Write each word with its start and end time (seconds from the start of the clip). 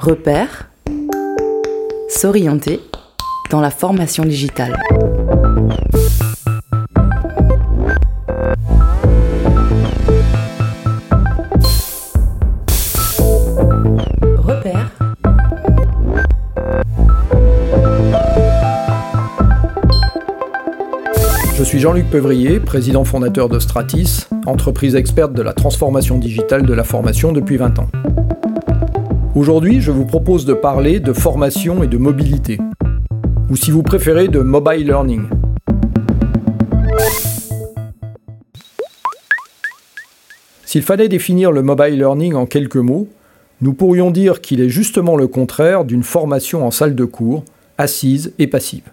Repère, 0.00 0.70
s'orienter 2.08 2.80
dans 3.50 3.60
la 3.60 3.70
formation 3.70 4.24
digitale. 4.24 4.74
Repère. 14.38 14.90
Je 21.58 21.62
suis 21.62 21.78
Jean-Luc 21.78 22.08
Peuvrier, 22.08 22.58
président 22.58 23.04
fondateur 23.04 23.50
de 23.50 23.58
Stratis, 23.58 24.26
entreprise 24.46 24.96
experte 24.96 25.34
de 25.34 25.42
la 25.42 25.52
transformation 25.52 26.16
digitale 26.16 26.64
de 26.64 26.72
la 26.72 26.84
formation 26.84 27.32
depuis 27.32 27.58
20 27.58 27.80
ans. 27.80 27.88
Aujourd'hui, 29.36 29.80
je 29.80 29.92
vous 29.92 30.06
propose 30.06 30.44
de 30.44 30.54
parler 30.54 30.98
de 30.98 31.12
formation 31.12 31.84
et 31.84 31.86
de 31.86 31.96
mobilité, 31.96 32.58
ou 33.48 33.54
si 33.54 33.70
vous 33.70 33.84
préférez 33.84 34.26
de 34.26 34.40
mobile 34.40 34.84
learning. 34.84 35.22
S'il 40.64 40.82
fallait 40.82 41.08
définir 41.08 41.52
le 41.52 41.62
mobile 41.62 41.96
learning 41.96 42.34
en 42.34 42.44
quelques 42.44 42.74
mots, 42.74 43.06
nous 43.60 43.72
pourrions 43.72 44.10
dire 44.10 44.40
qu'il 44.40 44.60
est 44.60 44.68
justement 44.68 45.14
le 45.16 45.28
contraire 45.28 45.84
d'une 45.84 46.02
formation 46.02 46.66
en 46.66 46.72
salle 46.72 46.96
de 46.96 47.04
cours, 47.04 47.44
assise 47.78 48.32
et 48.40 48.48
passive. 48.48 48.90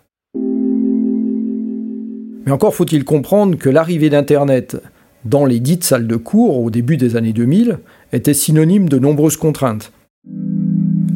Mais 2.45 2.51
encore 2.51 2.75
faut-il 2.75 3.05
comprendre 3.05 3.57
que 3.57 3.69
l'arrivée 3.69 4.11
d'Internet 4.11 4.77
dans 5.25 5.45
les 5.45 5.59
dites 5.59 5.83
salles 5.83 6.05
de 6.05 6.15
cours 6.15 6.61
au 6.61 6.69
début 6.69 6.97
des 6.97 7.15
années 7.15 7.33
2000 7.33 7.79
était 8.13 8.35
synonyme 8.35 8.87
de 8.87 8.99
nombreuses 8.99 9.35
contraintes. 9.35 9.91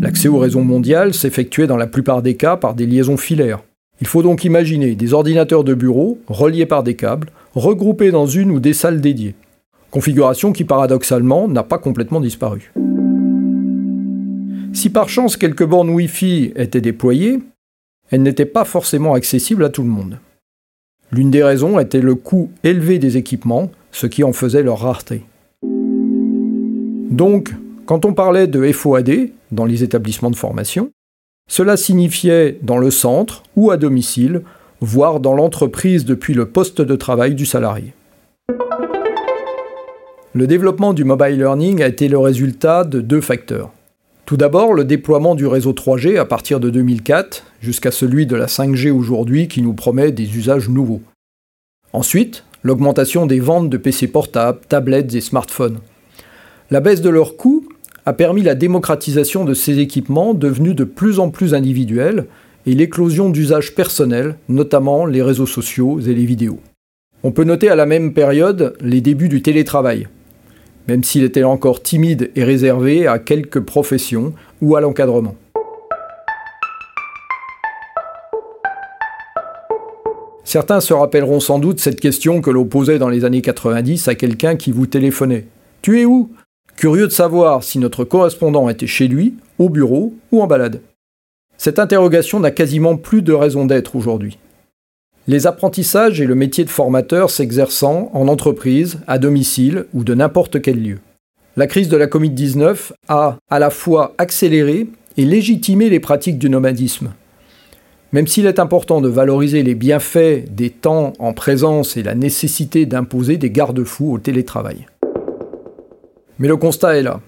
L'accès 0.01 0.27
au 0.29 0.39
réseau 0.39 0.61
mondial 0.61 1.13
s'effectuait 1.13 1.67
dans 1.67 1.77
la 1.77 1.85
plupart 1.85 2.23
des 2.23 2.35
cas 2.35 2.57
par 2.57 2.73
des 2.73 2.87
liaisons 2.87 3.17
filaires. 3.17 3.61
Il 4.01 4.07
faut 4.07 4.23
donc 4.23 4.43
imaginer 4.43 4.95
des 4.95 5.13
ordinateurs 5.13 5.63
de 5.63 5.75
bureau 5.75 6.17
reliés 6.25 6.65
par 6.65 6.81
des 6.81 6.95
câbles, 6.95 7.29
regroupés 7.53 8.09
dans 8.09 8.25
une 8.25 8.49
ou 8.49 8.59
des 8.59 8.73
salles 8.73 8.99
dédiées. 8.99 9.35
Configuration 9.91 10.53
qui 10.53 10.63
paradoxalement 10.63 11.47
n'a 11.47 11.61
pas 11.61 11.77
complètement 11.77 12.19
disparu. 12.19 12.73
Si 14.73 14.89
par 14.89 15.07
chance 15.07 15.37
quelques 15.37 15.65
bornes 15.65 15.91
Wi-Fi 15.91 16.53
étaient 16.55 16.81
déployées, 16.81 17.37
elles 18.09 18.23
n'étaient 18.23 18.45
pas 18.45 18.65
forcément 18.65 19.13
accessibles 19.13 19.65
à 19.65 19.69
tout 19.69 19.83
le 19.83 19.89
monde. 19.89 20.17
L'une 21.11 21.29
des 21.29 21.43
raisons 21.43 21.79
était 21.79 22.01
le 22.01 22.15
coût 22.15 22.49
élevé 22.63 22.97
des 22.97 23.17
équipements, 23.17 23.69
ce 23.91 24.07
qui 24.07 24.23
en 24.23 24.33
faisait 24.33 24.63
leur 24.63 24.79
rareté. 24.79 25.21
Donc, 27.11 27.53
quand 27.85 28.05
on 28.05 28.13
parlait 28.13 28.47
de 28.47 28.71
FOAD 28.71 29.29
dans 29.51 29.65
les 29.65 29.83
établissements 29.83 30.31
de 30.31 30.35
formation, 30.35 30.91
cela 31.49 31.77
signifiait 31.77 32.57
dans 32.61 32.77
le 32.77 32.91
centre 32.91 33.43
ou 33.55 33.71
à 33.71 33.77
domicile, 33.77 34.41
voire 34.79 35.19
dans 35.19 35.33
l'entreprise 35.33 36.05
depuis 36.05 36.33
le 36.33 36.45
poste 36.45 36.81
de 36.81 36.95
travail 36.95 37.35
du 37.35 37.45
salarié. 37.45 37.93
Le 40.33 40.47
développement 40.47 40.93
du 40.93 41.03
mobile 41.03 41.37
learning 41.37 41.81
a 41.81 41.87
été 41.87 42.07
le 42.07 42.17
résultat 42.17 42.85
de 42.85 43.01
deux 43.01 43.19
facteurs. 43.19 43.71
Tout 44.25 44.37
d'abord, 44.37 44.73
le 44.73 44.85
déploiement 44.85 45.35
du 45.35 45.45
réseau 45.45 45.73
3G 45.73 46.17
à 46.17 46.23
partir 46.23 46.61
de 46.61 46.69
2004 46.69 47.43
jusqu'à 47.59 47.91
celui 47.91 48.25
de 48.25 48.37
la 48.37 48.45
5G 48.45 48.91
aujourd'hui 48.91 49.49
qui 49.49 49.61
nous 49.61 49.73
promet 49.73 50.13
des 50.13 50.37
usages 50.37 50.69
nouveaux. 50.69 51.01
Ensuite, 51.91 52.45
l'augmentation 52.63 53.25
des 53.25 53.41
ventes 53.41 53.69
de 53.69 53.75
PC 53.75 54.07
portables, 54.07 54.61
tablettes 54.69 55.13
et 55.13 55.19
smartphones. 55.19 55.79
La 56.69 56.79
baisse 56.79 57.01
de 57.01 57.09
leurs 57.09 57.35
coûts 57.35 57.60
a 58.05 58.13
permis 58.13 58.41
la 58.41 58.55
démocratisation 58.55 59.45
de 59.45 59.53
ces 59.53 59.79
équipements 59.79 60.33
devenus 60.33 60.75
de 60.75 60.83
plus 60.83 61.19
en 61.19 61.29
plus 61.29 61.53
individuels 61.53 62.25
et 62.65 62.73
l'éclosion 62.73 63.29
d'usages 63.29 63.75
personnels, 63.75 64.35
notamment 64.49 65.05
les 65.05 65.21
réseaux 65.21 65.45
sociaux 65.45 65.99
et 65.99 66.13
les 66.13 66.25
vidéos. 66.25 66.59
On 67.23 67.31
peut 67.31 67.43
noter 67.43 67.69
à 67.69 67.75
la 67.75 67.85
même 67.85 68.13
période 68.13 68.75
les 68.81 69.01
débuts 69.01 69.29
du 69.29 69.41
télétravail, 69.41 70.07
même 70.87 71.03
s'il 71.03 71.23
était 71.23 71.43
encore 71.43 71.83
timide 71.83 72.31
et 72.35 72.43
réservé 72.43 73.07
à 73.07 73.19
quelques 73.19 73.59
professions 73.59 74.33
ou 74.61 74.75
à 74.75 74.81
l'encadrement. 74.81 75.35
Certains 80.43 80.81
se 80.81 80.93
rappelleront 80.93 81.39
sans 81.39 81.59
doute 81.59 81.79
cette 81.79 82.01
question 82.01 82.41
que 82.41 82.49
l'on 82.49 82.65
posait 82.65 82.99
dans 82.99 83.07
les 83.07 83.23
années 83.23 83.41
90 83.41 84.07
à 84.09 84.15
quelqu'un 84.15 84.57
qui 84.57 84.71
vous 84.71 84.85
téléphonait. 84.85 85.45
Tu 85.81 86.01
es 86.01 86.05
où? 86.05 86.29
Curieux 86.75 87.07
de 87.07 87.11
savoir 87.11 87.63
si 87.63 87.79
notre 87.79 88.03
correspondant 88.03 88.69
était 88.69 88.87
chez 88.87 89.07
lui, 89.07 89.35
au 89.59 89.69
bureau 89.69 90.13
ou 90.31 90.41
en 90.41 90.47
balade. 90.47 90.81
Cette 91.57 91.77
interrogation 91.77 92.39
n'a 92.39 92.51
quasiment 92.51 92.97
plus 92.97 93.21
de 93.21 93.33
raison 93.33 93.65
d'être 93.65 93.95
aujourd'hui. 93.95 94.39
Les 95.27 95.45
apprentissages 95.45 96.19
et 96.19 96.25
le 96.25 96.33
métier 96.33 96.65
de 96.65 96.69
formateur 96.71 97.29
s'exerçant 97.29 98.09
en 98.13 98.27
entreprise, 98.27 98.99
à 99.05 99.19
domicile 99.19 99.85
ou 99.93 100.03
de 100.03 100.15
n'importe 100.15 100.61
quel 100.61 100.81
lieu. 100.81 100.99
La 101.57 101.67
crise 101.67 101.89
de 101.89 101.97
la 101.97 102.07
Covid-19 102.07 102.93
a 103.07 103.37
à 103.49 103.59
la 103.59 103.69
fois 103.69 104.15
accéléré 104.17 104.87
et 105.17 105.25
légitimé 105.25 105.89
les 105.89 105.99
pratiques 105.99 106.39
du 106.39 106.49
nomadisme. 106.49 107.11
Même 108.13 108.27
s'il 108.27 108.45
est 108.45 108.59
important 108.59 108.99
de 108.99 109.09
valoriser 109.09 109.61
les 109.61 109.75
bienfaits 109.75 110.45
des 110.49 110.69
temps 110.69 111.13
en 111.19 111.33
présence 111.33 111.95
et 111.95 112.03
la 112.03 112.15
nécessité 112.15 112.85
d'imposer 112.85 113.37
des 113.37 113.51
garde-fous 113.51 114.11
au 114.11 114.17
télétravail. 114.17 114.87
Mais 116.41 116.47
le 116.47 116.57
constat 116.57 116.97
est 116.97 117.03
là. 117.03 117.21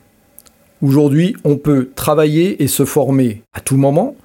Aujourd'hui, 0.82 1.36
on 1.44 1.58
peut 1.58 1.92
travailler 1.94 2.64
et 2.64 2.68
se 2.68 2.84
former 2.84 3.44
à 3.54 3.60
tout 3.60 3.78
moment, 3.78 4.16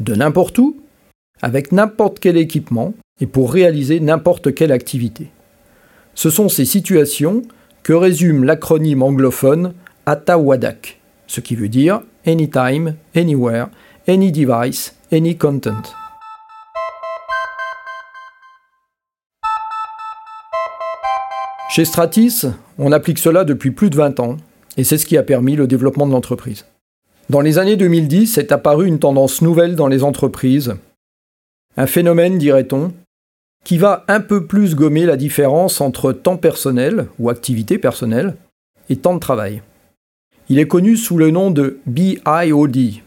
de 0.00 0.16
n'importe 0.16 0.58
où, 0.58 0.76
avec 1.42 1.70
n'importe 1.70 2.18
quel 2.18 2.36
équipement 2.36 2.92
et 3.20 3.26
pour 3.28 3.52
réaliser 3.52 4.00
n'importe 4.00 4.52
quelle 4.52 4.72
activité. 4.72 5.28
Ce 6.14 6.28
sont 6.28 6.48
ces 6.48 6.64
situations 6.64 7.42
que 7.84 7.92
résume 7.92 8.42
l'acronyme 8.42 9.04
anglophone 9.04 9.74
ATAWADAC, 10.06 11.00
ce 11.28 11.40
qui 11.40 11.54
veut 11.54 11.68
dire 11.68 12.00
Anytime, 12.26 12.96
Anywhere, 13.14 13.68
Any 14.08 14.32
Device, 14.32 14.96
Any 15.12 15.36
Content. 15.36 15.82
Chez 21.76 21.84
Stratis, 21.84 22.46
on 22.78 22.90
applique 22.90 23.18
cela 23.18 23.44
depuis 23.44 23.70
plus 23.70 23.90
de 23.90 23.96
20 23.96 24.18
ans, 24.20 24.38
et 24.78 24.82
c'est 24.82 24.96
ce 24.96 25.04
qui 25.04 25.18
a 25.18 25.22
permis 25.22 25.56
le 25.56 25.66
développement 25.66 26.06
de 26.06 26.12
l'entreprise. 26.12 26.64
Dans 27.28 27.42
les 27.42 27.58
années 27.58 27.76
2010 27.76 28.38
est 28.38 28.50
apparue 28.50 28.86
une 28.86 28.98
tendance 28.98 29.42
nouvelle 29.42 29.76
dans 29.76 29.86
les 29.86 30.02
entreprises, 30.02 30.76
un 31.76 31.86
phénomène, 31.86 32.38
dirait-on, 32.38 32.94
qui 33.62 33.76
va 33.76 34.06
un 34.08 34.22
peu 34.22 34.46
plus 34.46 34.74
gommer 34.74 35.04
la 35.04 35.18
différence 35.18 35.82
entre 35.82 36.14
temps 36.14 36.38
personnel 36.38 37.08
ou 37.18 37.28
activité 37.28 37.76
personnelle 37.76 38.36
et 38.88 38.96
temps 38.96 39.14
de 39.14 39.20
travail. 39.20 39.60
Il 40.48 40.58
est 40.58 40.68
connu 40.68 40.96
sous 40.96 41.18
le 41.18 41.30
nom 41.30 41.50
de 41.50 41.80
BIOD, 41.84 43.02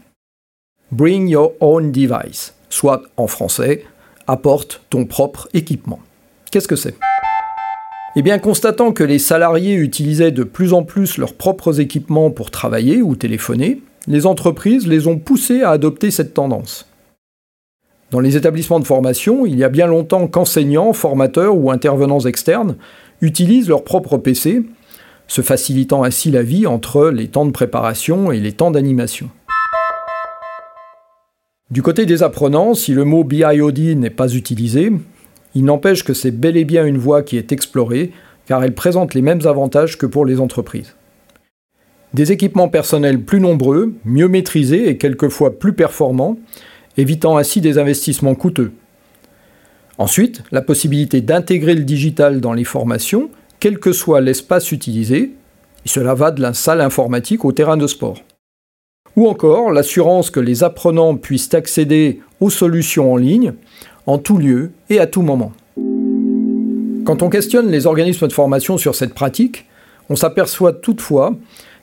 Bring 0.92 1.26
Your 1.26 1.54
Own 1.58 1.90
Device, 1.90 2.54
soit 2.68 3.02
en 3.16 3.26
français, 3.26 3.84
apporte 4.28 4.80
ton 4.90 5.06
propre 5.06 5.48
équipement. 5.54 5.98
Qu'est-ce 6.52 6.68
que 6.68 6.76
c'est? 6.76 6.94
Eh 8.16 8.22
bien, 8.22 8.40
constatant 8.40 8.92
que 8.92 9.04
les 9.04 9.20
salariés 9.20 9.74
utilisaient 9.74 10.32
de 10.32 10.42
plus 10.42 10.72
en 10.72 10.82
plus 10.82 11.16
leurs 11.16 11.34
propres 11.34 11.78
équipements 11.78 12.32
pour 12.32 12.50
travailler 12.50 13.02
ou 13.02 13.14
téléphoner, 13.14 13.82
les 14.08 14.26
entreprises 14.26 14.88
les 14.88 15.06
ont 15.06 15.18
poussés 15.18 15.62
à 15.62 15.70
adopter 15.70 16.10
cette 16.10 16.34
tendance. 16.34 16.86
Dans 18.10 18.18
les 18.18 18.36
établissements 18.36 18.80
de 18.80 18.86
formation, 18.86 19.46
il 19.46 19.56
y 19.56 19.62
a 19.62 19.68
bien 19.68 19.86
longtemps 19.86 20.26
qu'enseignants, 20.26 20.92
formateurs 20.92 21.56
ou 21.56 21.70
intervenants 21.70 22.18
externes 22.18 22.74
utilisent 23.20 23.68
leur 23.68 23.84
propre 23.84 24.18
PC, 24.18 24.64
se 25.28 25.42
facilitant 25.42 26.02
ainsi 26.02 26.32
la 26.32 26.42
vie 26.42 26.66
entre 26.66 27.10
les 27.10 27.28
temps 27.28 27.46
de 27.46 27.52
préparation 27.52 28.32
et 28.32 28.40
les 28.40 28.50
temps 28.50 28.72
d'animation. 28.72 29.30
Du 31.70 31.82
côté 31.82 32.06
des 32.06 32.24
apprenants, 32.24 32.74
si 32.74 32.92
le 32.92 33.04
mot 33.04 33.22
BIOD 33.22 33.78
n'est 33.96 34.10
pas 34.10 34.34
utilisé, 34.34 34.90
il 35.54 35.64
n'empêche 35.64 36.04
que 36.04 36.14
c'est 36.14 36.30
bel 36.30 36.56
et 36.56 36.64
bien 36.64 36.86
une 36.86 36.98
voie 36.98 37.22
qui 37.22 37.36
est 37.36 37.52
explorée, 37.52 38.12
car 38.46 38.62
elle 38.64 38.74
présente 38.74 39.14
les 39.14 39.22
mêmes 39.22 39.46
avantages 39.46 39.98
que 39.98 40.06
pour 40.06 40.24
les 40.24 40.40
entreprises. 40.40 40.94
Des 42.14 42.32
équipements 42.32 42.68
personnels 42.68 43.22
plus 43.22 43.40
nombreux, 43.40 43.94
mieux 44.04 44.28
maîtrisés 44.28 44.88
et 44.88 44.98
quelquefois 44.98 45.58
plus 45.58 45.72
performants, 45.72 46.38
évitant 46.96 47.36
ainsi 47.36 47.60
des 47.60 47.78
investissements 47.78 48.34
coûteux. 48.34 48.72
Ensuite, 49.98 50.42
la 50.50 50.62
possibilité 50.62 51.20
d'intégrer 51.20 51.74
le 51.74 51.84
digital 51.84 52.40
dans 52.40 52.52
les 52.52 52.64
formations, 52.64 53.30
quel 53.60 53.78
que 53.78 53.92
soit 53.92 54.20
l'espace 54.20 54.72
utilisé, 54.72 55.34
et 55.84 55.88
cela 55.88 56.14
va 56.14 56.30
de 56.30 56.42
la 56.42 56.54
salle 56.54 56.80
informatique 56.80 57.44
au 57.44 57.52
terrain 57.52 57.76
de 57.76 57.86
sport. 57.86 58.18
Ou 59.16 59.28
encore 59.28 59.70
l'assurance 59.70 60.30
que 60.30 60.40
les 60.40 60.64
apprenants 60.64 61.16
puissent 61.16 61.52
accéder 61.54 62.20
aux 62.40 62.50
solutions 62.50 63.12
en 63.12 63.16
ligne, 63.16 63.54
en 64.06 64.18
tout 64.18 64.38
lieu 64.38 64.70
et 64.88 64.98
à 65.00 65.06
tout 65.06 65.22
moment. 65.22 65.52
Quand 67.04 67.22
on 67.22 67.30
questionne 67.30 67.70
les 67.70 67.86
organismes 67.86 68.28
de 68.28 68.32
formation 68.32 68.78
sur 68.78 68.94
cette 68.94 69.14
pratique, 69.14 69.66
on 70.08 70.16
s'aperçoit 70.16 70.72
toutefois 70.72 71.34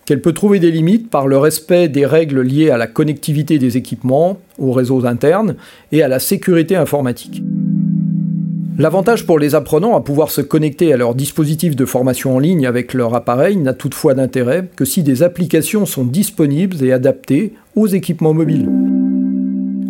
qu'elle 0.06 0.22
peut 0.22 0.34
trouver 0.34 0.60
des 0.60 0.72
limites 0.72 1.10
par 1.10 1.28
le 1.28 1.38
respect 1.38 1.90
des 1.90 2.06
règles 2.06 2.42
liées 2.42 2.70
à 2.70 2.78
la 2.78 2.88
connectivité 2.88 3.60
des 3.60 3.76
équipements, 3.76 4.38
aux 4.58 4.72
réseaux 4.72 5.06
internes 5.06 5.56
et 5.92 6.02
à 6.02 6.08
la 6.08 6.20
sécurité 6.20 6.78
informatique. 6.78 7.44
L'avantage 8.78 9.26
pour 9.26 9.40
les 9.40 9.56
apprenants 9.56 9.98
à 9.98 10.02
pouvoir 10.02 10.30
se 10.30 10.40
connecter 10.40 10.94
à 10.94 10.98
leur 10.98 11.16
dispositif 11.16 11.76
de 11.76 11.84
formation 11.84 12.36
en 12.36 12.40
ligne 12.40 12.68
avec 12.68 12.94
leur 12.94 13.16
appareil 13.16 13.58
n'a 13.58 13.74
toutefois 13.74 14.14
d'intérêt 14.14 14.70
que 14.76 14.86
si 14.86 15.04
des 15.04 15.24
applications 15.24 15.86
sont 15.86 16.06
disponibles 16.06 16.82
et 16.86 16.94
adaptées 16.94 17.54
aux 17.76 17.88
équipements 17.88 18.36
mobiles. 18.36 18.70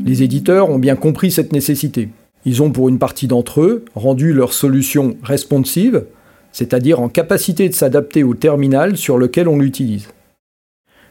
Les 0.07 0.23
éditeurs 0.23 0.69
ont 0.69 0.79
bien 0.79 0.95
compris 0.95 1.31
cette 1.31 1.51
nécessité. 1.51 2.07
Ils 2.45 2.63
ont 2.63 2.71
pour 2.71 2.87
une 2.87 2.97
partie 2.97 3.27
d'entre 3.27 3.59
eux 3.59 3.83
rendu 3.93 4.31
leur 4.31 4.53
solution 4.53 5.17
responsive, 5.21 6.05
c'est-à-dire 6.53 7.01
en 7.01 7.09
capacité 7.09 7.67
de 7.67 7.73
s'adapter 7.73 8.23
au 8.23 8.33
terminal 8.33 8.95
sur 8.95 9.17
lequel 9.17 9.49
on 9.49 9.57
l'utilise. 9.57 10.07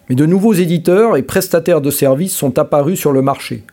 Mais 0.08 0.14
de 0.14 0.24
nouveaux 0.24 0.54
éditeurs 0.54 1.18
et 1.18 1.22
prestataires 1.22 1.82
de 1.82 1.90
services 1.90 2.34
sont 2.34 2.58
apparus 2.58 2.98
sur 2.98 3.12
le 3.12 3.20
marché, 3.20 3.64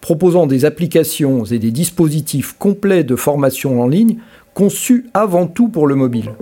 proposant 0.00 0.48
des 0.48 0.64
applications 0.64 1.44
et 1.44 1.60
des 1.60 1.70
dispositifs 1.70 2.56
complets 2.58 3.04
de 3.04 3.14
formation 3.14 3.80
en 3.80 3.86
ligne 3.86 4.16
conçus 4.54 5.06
avant 5.14 5.46
tout 5.46 5.68
pour 5.68 5.86
le 5.86 5.94
mobile. 5.94 6.32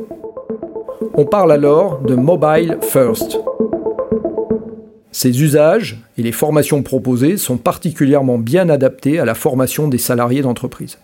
On 1.13 1.27
parle 1.27 1.53
alors 1.53 2.01
de 2.01 2.15
Mobile 2.15 2.79
First. 2.81 3.39
Ces 5.13 5.43
usages 5.43 5.99
et 6.17 6.23
les 6.23 6.33
formations 6.33 6.83
proposées 6.83 7.37
sont 7.37 7.59
particulièrement 7.59 8.39
bien 8.39 8.71
adaptés 8.71 9.19
à 9.19 9.27
la 9.27 9.35
formation 9.35 9.87
des 9.87 9.99
salariés 9.99 10.41
d'entreprise. 10.41 10.99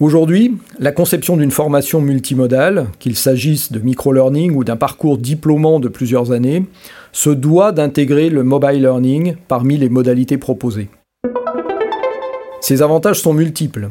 Aujourd'hui, 0.00 0.58
la 0.80 0.90
conception 0.90 1.36
d'une 1.36 1.52
formation 1.52 2.00
multimodale, 2.00 2.88
qu'il 2.98 3.14
s'agisse 3.14 3.70
de 3.70 3.78
micro-learning 3.78 4.56
ou 4.56 4.64
d'un 4.64 4.74
parcours 4.74 5.18
diplômant 5.18 5.78
de 5.78 5.86
plusieurs 5.86 6.32
années, 6.32 6.66
se 7.12 7.30
doit 7.30 7.70
d'intégrer 7.70 8.28
le 8.28 8.42
mobile 8.42 8.82
learning 8.82 9.36
parmi 9.46 9.76
les 9.76 9.88
modalités 9.88 10.36
proposées. 10.36 10.88
Ces 12.60 12.82
avantages 12.82 13.20
sont 13.20 13.34
multiples. 13.34 13.90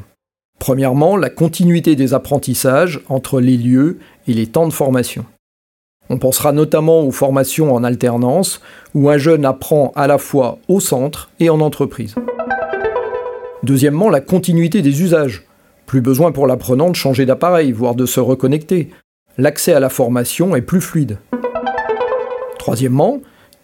Premièrement, 0.60 1.15
la 1.15 1.30
continuité 1.30 1.95
des 1.95 2.13
apprentissages 2.13 3.01
entre 3.07 3.39
les 3.39 3.56
lieux 3.56 4.00
et 4.27 4.33
les 4.33 4.48
temps 4.48 4.68
de 4.68 4.74
formation. 4.74 5.25
On 6.10 6.18
pensera 6.18 6.52
notamment 6.52 7.02
aux 7.02 7.12
formations 7.12 7.74
en 7.74 7.84
alternance, 7.84 8.62
où 8.94 9.10
un 9.10 9.18
jeune 9.18 9.46
apprend 9.46 9.92
à 9.96 10.08
la 10.08 10.18
fois 10.18 10.60
au 10.68 10.80
centre 10.80 11.30
et 11.40 11.50
en 11.50 11.60
entreprise. 11.60 12.16
Deuxièmement, 13.64 14.10
la 14.10 14.22
continuité 14.22 14.82
des 14.82 15.02
usages. 15.02 15.44
Plus 15.86 16.02
besoin 16.02 16.32
pour 16.32 16.48
l'apprenant 16.48 16.90
de 16.90 16.96
changer 16.96 17.26
d'appareil, 17.26 17.72
voire 17.72 17.96
de 17.96 18.06
se 18.06 18.20
reconnecter. 18.20 18.90
L'accès 19.38 19.74
à 19.74 19.80
la 19.80 19.90
formation 19.90 20.56
est 20.56 20.62
plus 20.62 20.82
fluide. 20.82 21.18
Troisièmement, 22.60 23.20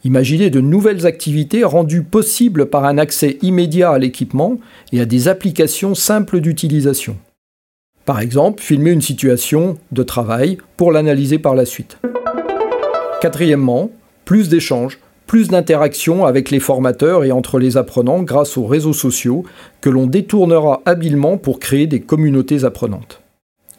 Imaginez 0.05 0.49
de 0.49 0.61
nouvelles 0.61 1.05
activités 1.05 1.65
rendues 1.65 2.03
possibles 2.03 2.67
par 2.67 2.85
un 2.85 2.97
accès 2.97 3.37
immédiat 3.41 3.91
à 3.91 3.99
l'équipement 3.99 4.57
et 4.93 5.01
à 5.01 5.05
des 5.05 5.27
applications 5.27 5.93
simples 5.93 6.39
d'utilisation. 6.39 7.17
Par 8.05 8.21
exemple, 8.21 8.63
filmer 8.63 8.91
une 8.91 9.01
situation 9.01 9.77
de 9.91 10.03
travail 10.03 10.57
pour 10.77 10.93
l'analyser 10.93 11.37
par 11.37 11.53
la 11.53 11.65
suite. 11.65 11.97
Quatrièmement, 13.21 13.91
plus 14.23 14.47
d'échanges, 14.47 14.97
plus 15.27 15.49
d'interactions 15.49 16.25
avec 16.25 16.51
les 16.51 16.61
formateurs 16.61 17.25
et 17.25 17.33
entre 17.33 17.59
les 17.59 17.75
apprenants 17.75 18.23
grâce 18.23 18.57
aux 18.57 18.65
réseaux 18.65 18.93
sociaux 18.93 19.43
que 19.81 19.89
l'on 19.89 20.07
détournera 20.07 20.81
habilement 20.85 21.37
pour 21.37 21.59
créer 21.59 21.85
des 21.85 21.99
communautés 21.99 22.63
apprenantes. 22.63 23.21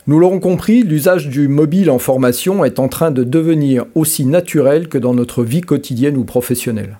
Nous 0.07 0.19
l'aurons 0.19 0.41
compris, 0.41 0.83
l'usage 0.83 1.29
du 1.29 1.49
mobile 1.49 1.91
en 1.91 1.99
formation 1.99 2.67
est 2.67 2.79
en 2.79 2.89
train 2.89 3.11
de 3.11 3.25
devenir 3.25 3.87
aussi 3.95 4.27
naturel 4.27 4.89
que 4.89 4.99
dans 4.99 5.15
notre 5.15 5.43
vie 5.43 5.63
quotidienne 5.63 6.19
ou 6.19 6.25
professionnelle. 6.25 6.99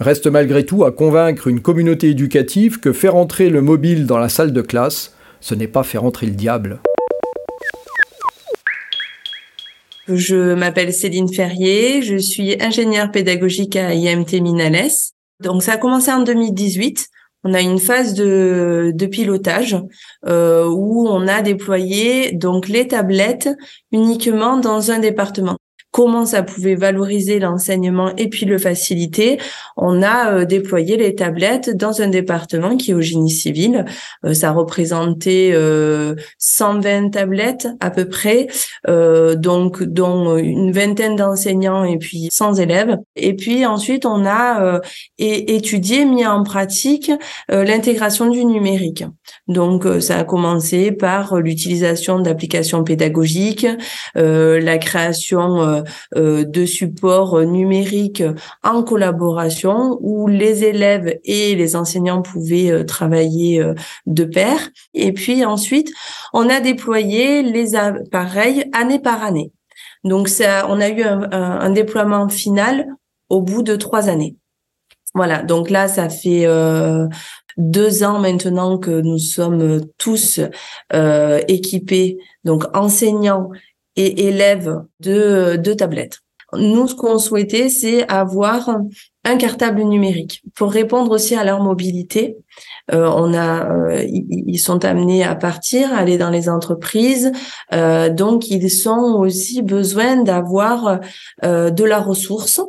Reste 0.00 0.26
malgré 0.26 0.66
tout 0.66 0.84
à 0.84 0.90
convaincre 0.90 1.46
une 1.46 1.60
communauté 1.60 2.10
éducative 2.10 2.80
que 2.80 2.92
faire 2.92 3.14
entrer 3.14 3.48
le 3.48 3.62
mobile 3.62 4.06
dans 4.06 4.18
la 4.18 4.28
salle 4.28 4.52
de 4.52 4.62
classe, 4.62 5.14
ce 5.40 5.54
n'est 5.54 5.68
pas 5.68 5.84
faire 5.84 6.02
entrer 6.02 6.26
le 6.26 6.32
diable. 6.32 6.80
Je 10.08 10.54
m'appelle 10.54 10.92
Céline 10.92 11.32
Ferrier, 11.32 12.02
je 12.02 12.16
suis 12.16 12.60
ingénieure 12.60 13.10
pédagogique 13.10 13.76
à 13.76 13.94
IMT 13.94 14.40
Minales. 14.40 14.90
Donc 15.40 15.62
ça 15.62 15.72
a 15.72 15.76
commencé 15.76 16.10
en 16.10 16.22
2018 16.22 17.08
on 17.44 17.54
a 17.54 17.60
une 17.60 17.78
phase 17.78 18.14
de, 18.14 18.94
pilotage 19.10 19.76
euh, 20.26 20.68
où 20.68 21.08
on 21.08 21.26
a 21.26 21.42
déployé 21.42 22.32
donc 22.32 22.68
les 22.68 22.86
tablettes 22.88 23.48
uniquement 23.90 24.58
dans 24.58 24.90
un 24.90 25.00
département 25.00 25.56
comment 25.92 26.24
ça 26.24 26.42
pouvait 26.42 26.74
valoriser 26.74 27.38
l'enseignement 27.38 28.12
et 28.16 28.28
puis 28.28 28.46
le 28.46 28.58
faciliter, 28.58 29.38
on 29.76 30.02
a 30.02 30.32
euh, 30.32 30.44
déployé 30.44 30.96
les 30.96 31.14
tablettes 31.14 31.76
dans 31.76 32.00
un 32.00 32.08
département 32.08 32.76
qui 32.76 32.90
est 32.90 32.94
au 32.94 33.02
génie 33.02 33.30
civil. 33.30 33.84
Euh, 34.24 34.34
ça 34.34 34.52
représentait 34.52 35.52
120 36.38 36.88
euh, 36.88 37.10
tablettes 37.10 37.68
à 37.80 37.90
peu 37.90 38.08
près, 38.08 38.48
donc 38.88 39.82
dont 39.82 40.36
une 40.38 40.72
vingtaine 40.72 41.14
d'enseignants 41.16 41.84
et 41.84 41.98
puis 41.98 42.28
100 42.32 42.54
élèves. 42.54 42.96
Et 43.14 43.34
puis 43.34 43.66
ensuite, 43.66 44.06
on 44.06 44.24
a 44.26 44.80
étudié, 45.18 46.04
mis 46.06 46.26
en 46.26 46.42
pratique 46.42 47.10
l'intégration 47.48 48.30
du 48.30 48.44
numérique. 48.44 49.04
Donc 49.46 49.86
ça 50.00 50.18
a 50.18 50.24
commencé 50.24 50.90
par 50.92 51.36
l'utilisation 51.36 52.18
d'applications 52.20 52.82
pédagogiques, 52.82 53.66
la 54.14 54.78
création 54.78 55.81
euh, 55.81 55.81
de 56.14 56.64
support 56.64 57.40
numérique 57.42 58.22
en 58.62 58.82
collaboration 58.82 59.98
où 60.00 60.28
les 60.28 60.64
élèves 60.64 61.18
et 61.24 61.54
les 61.54 61.76
enseignants 61.76 62.22
pouvaient 62.22 62.70
euh, 62.70 62.84
travailler 62.84 63.60
euh, 63.60 63.74
de 64.06 64.24
pair. 64.24 64.70
Et 64.94 65.12
puis 65.12 65.44
ensuite, 65.44 65.92
on 66.32 66.48
a 66.48 66.60
déployé 66.60 67.42
les 67.42 67.74
appareils 67.74 68.68
année 68.72 68.98
par 68.98 69.22
année. 69.22 69.52
Donc 70.04 70.28
ça, 70.28 70.66
on 70.68 70.80
a 70.80 70.88
eu 70.88 71.02
un, 71.02 71.70
déploiement 71.70 72.28
final 72.28 72.86
au 73.28 73.40
bout 73.40 73.62
de 73.62 73.76
trois 73.76 74.08
années. 74.08 74.36
Voilà, 75.14 75.42
donc 75.42 75.70
là, 75.70 75.86
ça 75.86 76.08
fait 76.08 76.44
deux 77.56 78.02
ans 78.02 78.18
maintenant 78.18 78.78
que 78.78 79.00
nous 79.00 79.18
sommes 79.18 79.80
tous 79.98 80.40
équipés, 81.46 82.18
donc 82.42 82.64
enseignants 82.76 83.50
et 83.96 84.28
élèves 84.28 84.80
de, 85.00 85.56
de 85.56 85.72
tablettes. 85.74 86.18
Nous, 86.54 86.86
ce 86.86 86.94
qu'on 86.94 87.18
souhaitait, 87.18 87.70
c'est 87.70 88.06
avoir 88.08 88.78
un 89.24 89.36
cartable 89.36 89.82
numérique 89.82 90.42
pour 90.54 90.70
répondre 90.70 91.12
aussi 91.12 91.34
à 91.34 91.44
leur 91.44 91.62
mobilité. 91.62 92.36
Euh, 92.92 93.08
on 93.14 93.32
a, 93.32 93.70
euh, 93.70 94.04
ils 94.06 94.58
sont 94.58 94.84
amenés 94.84 95.24
à 95.24 95.34
partir, 95.34 95.94
aller 95.94 96.18
dans 96.18 96.28
les 96.30 96.48
entreprises, 96.48 97.32
euh, 97.72 98.10
donc 98.10 98.50
ils 98.50 98.88
ont 98.88 99.18
aussi 99.20 99.62
besoin 99.62 100.22
d'avoir 100.22 101.00
euh, 101.44 101.70
de 101.70 101.84
la 101.84 102.00
ressource 102.00 102.60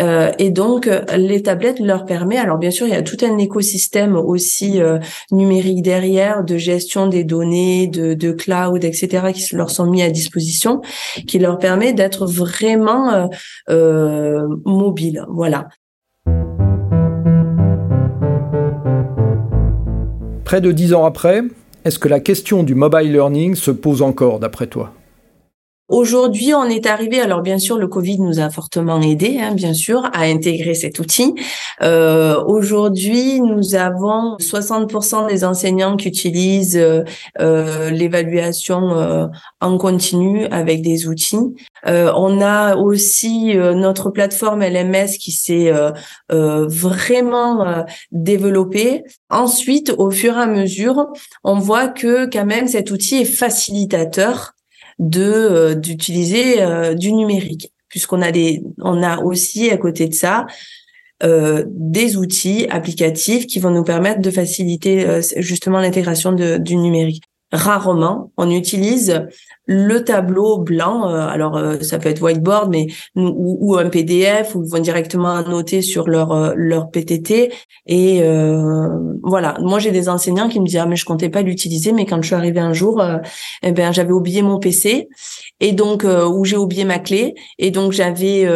euh, 0.00 0.32
et 0.38 0.50
donc, 0.50 0.88
les 1.16 1.42
tablettes 1.42 1.80
leur 1.80 2.04
permet. 2.04 2.36
Alors, 2.36 2.58
bien 2.58 2.70
sûr, 2.70 2.86
il 2.86 2.92
y 2.92 2.96
a 2.96 3.02
tout 3.02 3.16
un 3.22 3.38
écosystème 3.38 4.16
aussi 4.16 4.80
euh, 4.80 4.98
numérique 5.30 5.82
derrière, 5.82 6.44
de 6.44 6.56
gestion 6.56 7.06
des 7.06 7.24
données, 7.24 7.86
de, 7.86 8.32
cloud, 8.32 8.84
etc., 8.84 9.32
qui 9.34 9.54
leur 9.54 9.70
sont 9.70 9.86
mis 9.86 10.02
à 10.02 10.10
disposition, 10.10 10.80
qui 11.26 11.38
leur 11.38 11.58
permet 11.58 11.92
d'être 11.92 12.26
vraiment 12.26 13.12
euh, 13.12 13.26
euh 13.70 14.48
mobile. 14.64 15.24
Voilà. 15.28 15.68
Près 20.44 20.60
de 20.60 20.72
dix 20.72 20.94
ans 20.94 21.04
après, 21.04 21.42
est-ce 21.84 21.98
que 21.98 22.08
la 22.08 22.20
question 22.20 22.62
du 22.62 22.74
mobile 22.74 23.12
learning 23.12 23.54
se 23.54 23.70
pose 23.70 24.02
encore, 24.02 24.38
d'après 24.38 24.66
toi? 24.66 24.92
Aujourd'hui, 25.88 26.54
on 26.54 26.64
est 26.64 26.86
arrivé, 26.86 27.20
alors 27.20 27.42
bien 27.42 27.58
sûr, 27.58 27.76
le 27.76 27.88
Covid 27.88 28.18
nous 28.20 28.40
a 28.40 28.48
fortement 28.48 29.02
aidé, 29.02 29.38
hein, 29.40 29.52
bien 29.52 29.74
sûr, 29.74 30.08
à 30.14 30.22
intégrer 30.22 30.74
cet 30.74 31.00
outil. 31.00 31.34
Euh, 31.82 32.42
Aujourd'hui, 32.46 33.40
nous 33.40 33.74
avons 33.74 34.36
60% 34.38 35.28
des 35.28 35.44
enseignants 35.44 35.96
qui 35.96 36.08
utilisent 36.08 36.78
euh, 36.78 37.02
euh 37.40 37.90
l'évaluation 37.90 38.96
euh, 38.96 39.26
en 39.60 39.76
continu 39.76 40.46
avec 40.46 40.82
des 40.82 41.08
outils. 41.08 41.56
Euh, 41.86 42.12
on 42.16 42.40
a 42.40 42.76
aussi 42.76 43.54
notre 43.54 44.10
plateforme 44.10 44.62
LMS 44.62 45.18
qui 45.18 45.32
s'est 45.32 45.72
vraiment 46.30 47.84
développée. 48.12 49.02
Ensuite, 49.30 49.92
au 49.98 50.10
fur 50.10 50.38
et 50.38 50.42
à 50.42 50.46
mesure, 50.46 51.08
on 51.44 51.58
voit 51.58 51.88
que 51.88 52.26
quand 52.26 52.46
même 52.46 52.68
cet 52.68 52.90
outil 52.90 53.16
est 53.16 53.24
facilitateur 53.24 54.54
de 54.98 55.22
euh, 55.22 55.74
d'utiliser 55.74 56.62
euh, 56.62 56.94
du 56.94 57.12
numérique 57.12 57.72
puisqu'on 57.88 58.22
a 58.22 58.30
des 58.30 58.62
on 58.78 59.02
a 59.02 59.18
aussi 59.18 59.70
à 59.70 59.76
côté 59.76 60.08
de 60.08 60.14
ça 60.14 60.46
euh, 61.22 61.64
des 61.68 62.16
outils 62.16 62.66
applicatifs 62.70 63.46
qui 63.46 63.60
vont 63.60 63.70
nous 63.70 63.84
permettre 63.84 64.20
de 64.20 64.30
faciliter 64.30 65.20
justement 65.36 65.78
l'intégration 65.78 66.32
du 66.32 66.76
numérique. 66.76 67.22
Rarement. 67.52 68.32
On 68.36 68.50
utilise 68.50 69.26
le 69.66 70.02
tableau 70.04 70.58
blanc. 70.58 71.08
Euh, 71.08 71.26
alors 71.28 71.56
euh, 71.56 71.80
ça 71.80 71.98
peut 71.98 72.08
être 72.08 72.22
whiteboard, 72.22 72.70
mais 72.70 72.86
ou, 73.14 73.76
un 73.76 73.88
PDF 73.88 74.54
ou 74.54 74.64
ils 74.64 74.70
vont 74.70 74.80
directement 74.80 75.42
noter 75.42 75.82
sur 75.82 76.08
leur 76.08 76.32
euh, 76.32 76.52
leur 76.56 76.90
PTT. 76.90 77.52
Et 77.86 78.22
voilà. 79.22 79.56
Moi 79.60 79.78
j'ai 79.78 79.90
des 79.90 80.08
enseignants 80.08 80.48
qui 80.48 80.60
me 80.60 80.66
disent 80.66 80.78
ah 80.78 80.86
mais 80.86 80.96
je 80.96 81.04
comptais 81.04 81.28
pas 81.28 81.42
l'utiliser, 81.42 81.92
mais 81.92 82.06
quand 82.06 82.20
je 82.22 82.28
suis 82.28 82.34
arrivée 82.34 82.60
un 82.60 82.72
jour, 82.72 83.02
eh 83.62 83.72
ben 83.72 83.92
j'avais 83.92 84.12
oublié 84.12 84.42
mon 84.42 84.58
PC 84.58 85.08
et 85.60 85.72
donc 85.72 86.04
où 86.04 86.44
j'ai 86.44 86.56
oublié 86.56 86.84
ma 86.84 86.98
clé 86.98 87.34
et 87.58 87.70
donc 87.70 87.92
j'avais 87.92 88.46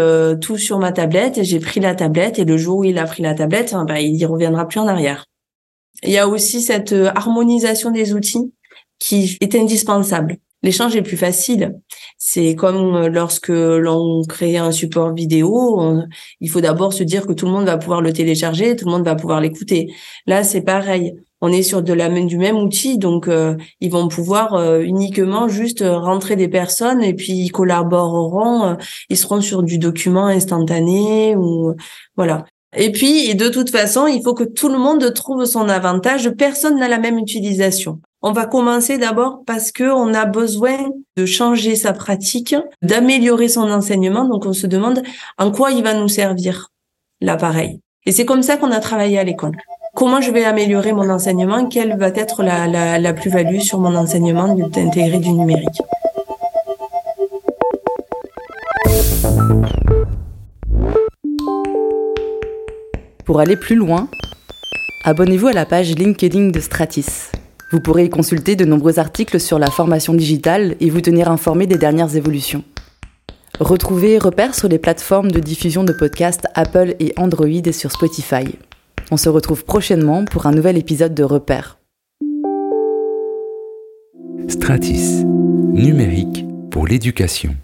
tout 0.41 0.57
sur 0.57 0.79
ma 0.79 0.93
tablette 0.93 1.39
et 1.39 1.45
j'ai 1.45 1.61
pris 1.61 1.81
la 1.81 1.95
tablette 1.95 2.39
et 2.39 2.45
le 2.45 2.57
jour 2.57 2.79
où 2.79 2.85
il 2.85 2.99
a 2.99 3.05
pris 3.05 3.23
la 3.23 3.35
tablette, 3.35 3.75
ben, 3.87 3.97
il 3.97 4.17
y 4.17 4.25
reviendra 4.25 4.67
plus 4.67 4.81
en 4.81 4.87
arrière. 4.87 5.27
Il 6.03 6.11
y 6.11 6.19
a 6.19 6.29
aussi 6.29 6.61
cette 6.61 6.93
harmonisation 6.93 7.91
des 7.91 8.15
outils 8.15 8.53
qui 8.99 9.37
est 9.41 9.55
indispensable. 9.55 10.39
L'échange 10.63 10.97
est 10.97 11.03
plus 11.03 11.17
facile. 11.17 11.79
C'est 12.19 12.55
comme 12.57 12.97
euh, 12.97 13.09
lorsque 13.09 13.51
l'on 13.51 14.23
crée 14.29 14.57
un 14.57 14.73
support 14.73 15.13
vidéo, 15.13 16.03
il 16.41 16.51
faut 16.51 16.61
d'abord 16.61 16.93
se 16.93 17.05
dire 17.05 17.27
que 17.27 17.33
tout 17.33 17.47
le 17.47 17.53
monde 17.53 17.67
va 17.67 17.79
pouvoir 17.79 18.01
le 18.01 18.13
télécharger, 18.13 18.75
tout 18.75 18.87
le 18.87 18.91
monde 18.91 19.05
va 19.05 19.15
pouvoir 19.15 19.41
l'écouter. 19.41 19.93
Là, 20.27 20.43
c'est 20.43 20.63
pareil. 20.63 21.15
On 21.41 21.53
est 21.53 21.63
sur 21.63 21.83
de 21.83 21.93
la 21.93 22.09
du 22.09 22.39
même 22.39 22.57
outil, 22.57 22.99
donc 22.99 23.29
euh, 23.29 23.57
ils 23.81 23.91
vont 23.93 24.09
pouvoir 24.09 24.55
euh, 24.55 24.81
uniquement 24.81 25.49
juste 25.49 25.85
rentrer 25.87 26.35
des 26.35 26.49
personnes 26.49 27.03
et 27.03 27.15
puis 27.15 27.35
ils 27.35 27.53
collaboreront. 27.53 28.77
ils 29.11 29.17
seront 29.19 29.43
sur 29.43 29.63
du 29.63 29.79
document 29.79 30.27
instantané 30.27 31.37
ou 31.37 31.75
voilà. 32.17 32.45
Et 32.77 32.91
puis, 32.93 33.35
de 33.35 33.49
toute 33.49 33.71
façon, 33.71 34.07
il 34.07 34.23
faut 34.23 34.35
que 34.35 34.45
tout 34.45 34.69
le 34.69 34.79
monde 34.79 35.13
trouve 35.15 35.45
son 35.45 35.69
avantage. 35.69 36.31
Personne 36.31 36.79
n'a 36.79 36.89
la 36.89 36.99
même 36.99 37.19
utilisation. 37.19 38.01
On 38.23 38.33
va 38.33 38.47
commencer 38.47 38.97
d'abord 38.97 39.43
parce 39.47 39.71
que 39.71 39.85
on 39.85 40.15
a 40.15 40.25
besoin 40.25 40.77
de 41.17 41.27
changer 41.27 41.77
sa 41.77 41.93
pratique, 41.93 42.57
d'améliorer 42.83 43.49
son 43.49 43.71
enseignement. 43.71 44.25
Donc, 44.25 44.47
on 44.47 44.55
se 44.55 44.67
demande 44.67 45.03
en 45.39 45.53
quoi 45.53 45.71
il 45.71 45.83
va 45.83 45.95
nous 45.95 46.09
servir 46.09 46.71
l'appareil. 47.21 47.81
Et 48.07 48.13
c'est 48.13 48.25
comme 48.25 48.43
ça 48.43 48.57
qu'on 48.57 48.73
a 48.73 48.81
travaillé 48.81 49.19
à 49.19 49.25
l'école. 49.25 49.53
Comment 49.95 50.21
je 50.21 50.31
vais 50.31 50.45
améliorer 50.45 50.93
mon 50.93 51.09
enseignement? 51.11 51.67
Quelle 51.67 51.99
va 51.99 52.09
être 52.09 52.43
la, 52.43 52.99
la 52.99 53.13
plus-value 53.13 53.59
sur 53.59 53.81
mon 53.81 53.95
enseignement 53.95 54.55
d'intégrer 54.55 55.19
du 55.19 55.33
numérique? 55.33 55.83
Pour 63.25 63.41
aller 63.41 63.57
plus 63.57 63.77
loin, 63.77 64.09
abonnez-vous 65.05 65.49
à 65.49 65.53
la 65.53 65.67
page 65.67 65.95
LinkedIn 65.95 66.49
de 66.49 66.61
Stratis. 66.61 67.31
Vous 67.77 67.83
pourrez 67.83 68.07
y 68.07 68.09
consulter 68.09 68.57
de 68.57 68.65
nombreux 68.65 68.99
articles 68.99 69.39
sur 69.39 69.59
la 69.59 69.71
formation 69.71 70.15
digitale 70.15 70.77
et 70.81 70.89
vous 70.89 71.03
tenir 71.03 71.31
informé 71.31 71.67
des 71.67 71.77
dernières 71.77 72.17
évolutions. 72.17 72.65
Retrouvez 73.61 74.17
Repères 74.17 74.55
sur 74.55 74.67
les 74.67 74.79
plateformes 74.79 75.31
de 75.31 75.41
diffusion 75.41 75.85
de 75.85 75.93
podcasts 75.93 76.47
Apple 76.55 76.95
et 77.01 77.13
Android 77.19 77.47
et 77.47 77.73
sur 77.73 77.93
Spotify. 77.93 78.47
On 79.11 79.19
se 79.19 79.29
retrouve 79.29 79.67
prochainement 79.67 80.25
pour 80.25 80.47
un 80.47 80.53
nouvel 80.53 80.79
épisode 80.79 81.13
de 81.13 81.23
Repères. 81.23 81.77
Stratis, 84.49 85.27
numérique 85.27 86.47
pour 86.71 86.87
l'éducation. 86.87 87.57